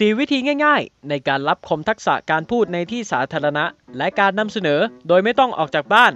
[0.00, 3.64] 4 วิธีง่ายๆ ในการรับคมทักษะการพูดในที่สาธารณะ
[3.98, 6.12] และการนำเสนอโดยไม่ต้องออกจากบ้าน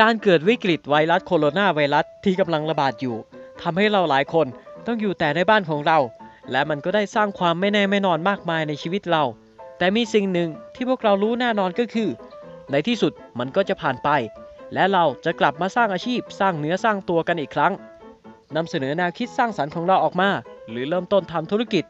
[0.00, 3.16] การเกิดวิกฤตไวรัสโคโรนาไวรัสที่กำลังระบาดอยู่
[3.62, 4.46] ทำให้เราหลายคน
[4.86, 5.98] ต้องอยู่แต่ในบ้านของเรา
[6.50, 9.22] และมันก็ได้สร้างความไม่แน่ไม่นอนมากมายในชีวิตเรา
[9.78, 12.08] แต่มีสิ่งหนึ่งที่พวกเรารู้แน่นอนก็คือ
[12.70, 14.08] ในที่สุดมันก็จะผ่านไป
[14.74, 17.72] และเราจะกลับมาสร้างอาชีพสร้างเนื้อสร้างตัวกันอีกครั้ง
[18.56, 20.28] นำเสนอแนวคิดสร้างสรรค์ของเราออกมา
[20.70, 21.84] หรือเริ่มต้นทำธุรกิจ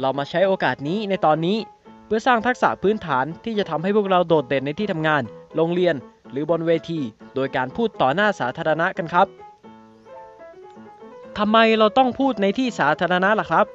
[0.00, 1.58] เรามาใช้โอกาสนี้ในตอนนี้
[2.06, 5.22] เพื่อสร้างทักษะพื้นฐานที่จะทำให้พวกเราโดดเด่นในที่ทำงาน
[5.56, 5.94] โรงเรียน
[6.30, 7.00] หรือบนเวที
[7.34, 9.26] โดยการพูดต่อหน้าสาธารณะกันครับ
[11.38, 13.66] ทำไมเราต้องพูดในที่สาธารณะล่ะครับ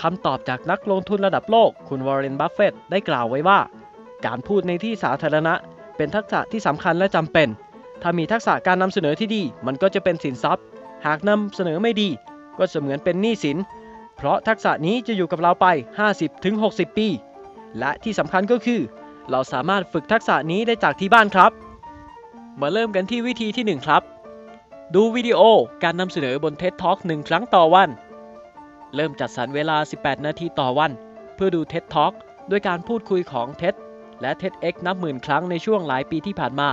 [0.00, 3.58] คำตอบจากนักลงทุนระดับโลกคุณวอร์เรนบัฟเฟตได้กล่าวไว้ว่า
[4.26, 5.54] การพูดในที่สาธารณะ
[5.96, 7.48] เป็นทักษะที่สำคัญและจำเป็น
[8.02, 10.64] ถ้ามีทักษะการนำเสนอที่ดี มันก็จะเป็นสินทรัพย์
[11.06, 12.08] หากนำเสนอไม่ดี
[12.58, 13.58] ก็เสมือนเป็นหนี้สิน
[14.22, 15.66] เพราะทักษะนี้จะอยู่กับเราไป
[16.32, 17.08] 50-60 ปี
[17.78, 18.80] และที่สำคัญก็คือ
[19.30, 21.52] เราสามารถฝึกทักษะนี้ได้จากที่บ้านครับ
[22.60, 24.02] มาเริ่มกันที่วิธีที่ 1 ครับ
[24.94, 25.40] ดูวิดีโอ
[25.82, 27.88] การนำเสนอบน TED Talk 1 ครั้งต่อวัน
[28.94, 30.90] เริ่มจัดสรรเวลา 18 นาทีต่อวัน
[31.34, 32.12] เพื่อดู TED Talk
[32.50, 33.74] ด้วยการพูดคุยของ TED
[34.20, 36.68] และ TEDx นับหมื่นครั้งในช่วงหลายปีที่ผ่านมา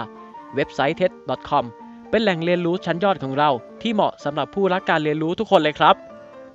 [0.56, 1.66] เว็บไซต์ TED.com
[2.10, 3.50] เป็นแหล่งเรียนรู้ชั้นยอดของเรา
[3.82, 5.98] ที่เหมาะสำหรับผู้รักการเรียนรู้ทุกคนเลยครับ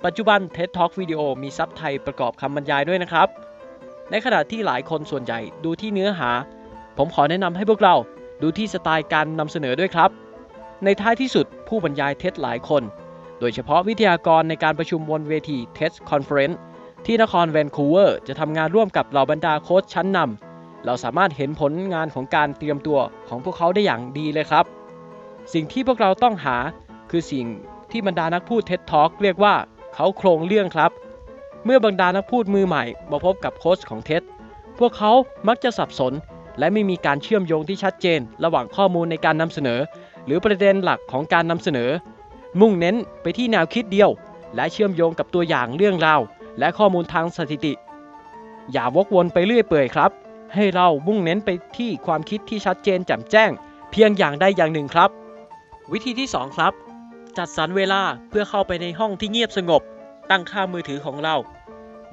[0.05, 3.27] ปัจจุบัน TED Talk วิดีโอมีซับไทยประกอบคำบรรยายด้วยนะครับ
[4.11, 6.31] ในขณะที่หลายคนส่วนใหญ่ดูที่เนื้อหา
[6.97, 7.95] ผมขอแนะนำให้พวกเรา
[8.41, 10.09] ดูที่สไตล์การนำเสนอด้วยครับ
[10.83, 12.83] ในท้ายที่สุดผู้บรรยายเท็ดหลายคน
[13.39, 16.57] โดยเฉพาะวิทยากรในการประชุมบนเวที TED Conference
[17.05, 24.65] ที่นครแวนคูเวอร์จะทำงานร่วมกับเหล่าบรรดาโค้ชชั้นนำเราสามารถเห็นผลงานของการเตรียมตัวของพวกเขาได้อย่างดีเลยครับ
[25.53, 26.57] สิ่งที่พวกเราต้องหา
[27.11, 27.45] คือสิ่ง
[27.91, 29.55] ที่บรรดานักพูด TED Talk เรียกว่า
[29.95, 30.91] เค้าโครงเรื่องครับ
[31.65, 34.21] เมื่อบรรดานักพูดมือใหม่มาพบกับโค้ชของ TED
[34.79, 35.11] พวกเขา
[35.47, 36.13] มักจะสับสน
[36.59, 39.79] และไม่มีการเชื่อมโยงที่ชัดเจน ระหว่างข้อมูลในการนำเสนอ
[40.25, 41.89] หรือประเด็นหลักของการนำเสนอ
[42.59, 44.09] มุ่งเน้นไปที่แนวคิดเดียว
[44.55, 46.21] และเชื่อมโยงกับตัวอย่างเรื่องราว
[46.59, 47.73] และข้อมูลทางสถิติ
[48.71, 50.11] อย่าวกวนไปเรื่อยเปื่อยครับ
[50.53, 53.51] ให้เรามุ่งเน้นไปที่ความคิดที่ชัดเจนแจ่มแจ้ง
[53.91, 55.09] เพียงอย่างใดอย่างหนึ่งครับ
[55.91, 56.73] วิธีที่ 2 ครับ
[57.37, 59.81] จัดสรรเวลาเพื่อเข้าไปในห้องที่เงียบสงบ
[60.31, 61.35] ตั้งค่ามือถือของเรา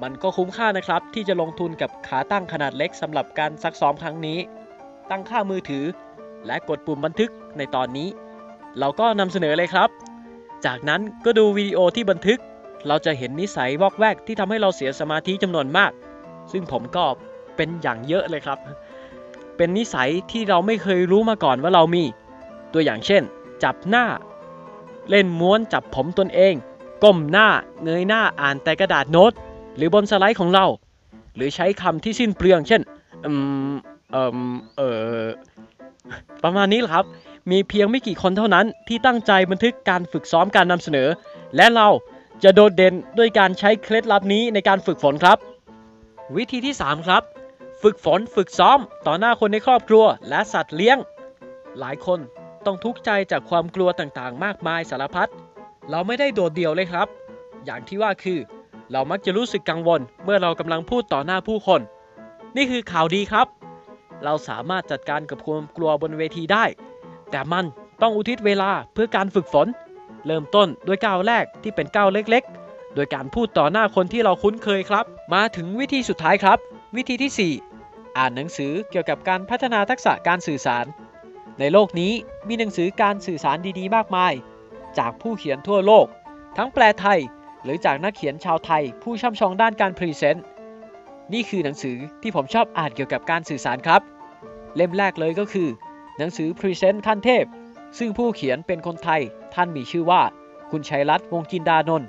[0.03, 4.39] มันก็คุ้มค่านะครับ ที่จะลงทุนกับขาตั้งขนาดเล็กสำหรับการซักซ้อมครั้งนี้
[5.11, 5.85] ตั้งค่ามือถือ
[6.47, 8.09] และกดปุ่มบันทึกในตอนนี้
[8.79, 9.89] เราก็นำเสนอเลยครับ
[10.67, 12.39] จากนั้นก็ดูวิดีโอที่บันทึก
[12.89, 15.93] เราจะเห็นนิสัยวอกแวกที่ทำให้เราเสียสมาธิจำนวนมาก
[16.53, 17.05] ซึ่งผมก็
[17.57, 18.59] เป็นอย่างเยอะเลยครับ
[19.57, 22.05] เป็นนิสัยที่เราไม่เคยรู้มาก่อนว่าเรามี
[22.73, 23.23] ตัวอย่างเช่น
[23.65, 24.05] จับหน้า
[25.11, 26.55] เล่นม้วนจับผมตนเอง
[27.03, 27.49] ก้มหน้า
[27.83, 29.33] เงยหน้าอ่านแต่กระดาษโน้ต
[29.77, 30.67] หรือบนสไลด์ของเรา
[31.37, 32.83] หรือใช้คำที่สิ้นเปลือง เช่น
[33.25, 33.31] อื
[33.73, 33.75] ม
[34.13, 34.39] เอ่ม
[34.77, 34.83] เอ
[35.25, 35.27] อ
[36.45, 37.05] ประมาณนี้ละครับ
[37.51, 41.09] มีเพียงไม่กี่คนเท่านั้นที่ตั้งใจบันทึกการฝึกซ้อมการนำเสนอ
[41.57, 41.89] และเรา
[42.43, 45.39] จะโดดเด่นด้วยการใช้เคล็ดลับนี้ในการฝึกฝนครับ
[46.37, 47.23] วิธีที่ 3 ครับ
[47.83, 50.99] ฝึกฝนฝึกซ้อม ต่อหน้าคนในครอบครัวและสัตว์เลี้ยง
[51.79, 52.21] หลายคน
[52.67, 55.31] ต้องทุกข์ใจจากความกลัวต่างๆ มากมายสารพัด
[55.91, 57.09] เราไม่ได้โดดเดี่ยวเลยครับ
[57.65, 58.39] อย่างที่ว่าคือ
[58.93, 61.81] เรามักจะรู้สึกกังวล เมื่อเรากำลังพูดต่อหน้าผู้คน
[62.57, 63.47] นี่คือข่าวดีครับ
[64.25, 66.65] เราสามารถจัดการกับความกลัวบนเวทีได้
[67.31, 67.65] แต่มัน
[68.03, 69.67] ต้องอุทิศเวลาเพื่อการฝึกฝน
[70.27, 76.59] เริ่มต้นด้วยก้าวแรกที่เป็นก้าวเล็กๆ โดยการพูดต่อหน้าคนที่เราคุ้นเคยครับ มาถึงวิธีสุดท้ายครับ
[76.97, 80.87] วิธีที่ 4 อ่านหนังสือเกี่ยวกับการพัฒนาทักษะการสื่อสาร
[81.59, 82.13] ในโลกนี้
[82.49, 84.33] มีหนังสือการสื่อสารดีๆ มากมาย
[84.99, 86.07] จากผู้เขียนทั่วโลก
[86.57, 87.21] ทั้งแปลไทย
[87.65, 90.45] หรือจากนักเขียนชาวไทย ผู้ช่ำชองด้านการพรีเซนต์
[91.33, 94.01] นี่คือหนังสือที่ผมชอบอ่านเกี่ยวกับการสื่อสารครับ
[94.77, 95.69] เล่มแรกเลยก็คือ
[96.19, 97.45] หนังสือพรีเซนต์ขั้นเทพ
[97.99, 99.23] ซึ่งผู้เขียนเป็นคนไทย
[99.55, 100.23] ท่านมีชื่อว่า
[100.71, 102.09] คุณชัยรัตน์วงศ์จินดานนท์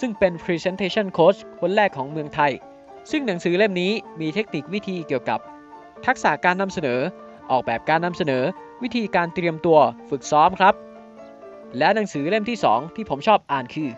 [0.00, 2.52] ซึ่งเป็น Presentation Coach คนแรกของเมืองไทย
[3.10, 5.40] ซึ่งหนังสือเล่มนี้มีเทคนิควิธีเกี่ยวกับ
[6.06, 7.00] ทักษะการนำเสนอ
[7.50, 8.44] ออกแบบการนำเสนอ
[8.82, 9.78] วิธีการเตรียมตัว
[10.10, 10.74] ฝึกซ้อมครับ
[11.78, 13.90] และหนังสือเล่มที่ 2 ที่ผมชอบอ่านคือ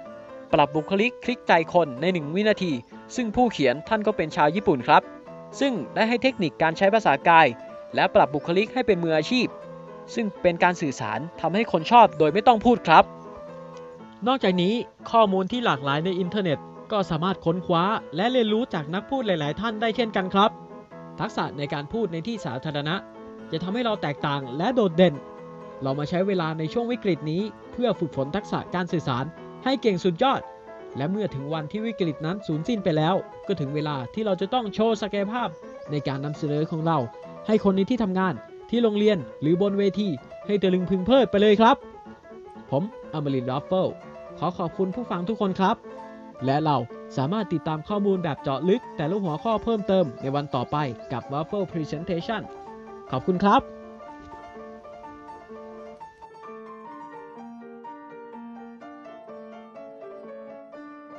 [0.52, 2.72] ปรับบุคลิกคลิกใจคนใน 1 วินาที
[3.16, 5.02] ซึ่งผู้เขียนท่านก็เป็นชาวญี่ปุ่นครับ
[5.60, 7.46] ซึ่งได้ให้เทคนิคการใช้ภาษากาย
[7.94, 9.46] และปรับบุคลิกให้เป็นมืออาชีพ
[10.14, 13.04] ซึ่งเป็นการสื่อสารทำให้คนชอบโดยไม่ต้องพูดครับ
[14.26, 14.74] นอกจากนี้
[15.10, 16.58] ข้อมูลที่หลากหลายในอินเทอร์เน็ต
[16.92, 17.84] ก็สามารถค้นคว้า
[18.16, 20.50] และเรียนรู้จากนักพูดหลาย ๆ ท่านได้เช่นกันครับ
[21.20, 22.94] ทักษะในการพูดในที่สาธารณะ
[23.52, 25.14] จะทำให้เราแตกต่างและโดดเด่น
[25.82, 29.24] เรามาใช้เวลาในช่วงวิกฤตนี้ เพื่อฝึกฝนทักษะการสื่อสาร
[29.64, 30.40] ให้เก่งสุดยอด
[30.96, 33.14] และเมื่อถึงวันที่วิกฤตนั้นสูญสิ้นไปแล้ว
[33.46, 35.48] ก็ถึงเวลาที่เราจะต้องโชว์ศักยภาพ
[35.90, 36.98] ในการนำเสนอของเรา
[37.46, 38.34] ให้คนในที่ทำงาน
[38.70, 40.08] ที่โรงเรียนหรือบนเวที
[40.46, 41.76] ให้ตะลึงพรึงเพริดไปเลยครับ
[42.70, 42.82] ผม
[43.12, 43.88] อมรินทร์รัฟเฟิล
[44.38, 45.76] ขอขอบคุณผู้ฟังทุกคนครับ
[46.44, 46.76] และเรา
[47.16, 50.76] สามารถติดตามข้อมูลแบบเจาะลึก แต่ละหัวข้อเพิ่มเติมในวันต่อไป
[51.12, 52.42] กับ Waffle Presentation
[53.10, 53.75] ขอบคุณครับ